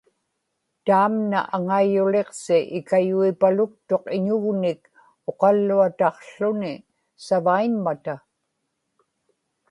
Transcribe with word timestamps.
taamna 0.85 1.39
aŋaayyuliqsi 1.55 2.57
ikayuipaluktuq 2.77 4.03
iñugnik 4.17 4.81
uqalluataqłuni 5.29 6.73
Savaiñmata 7.25 8.15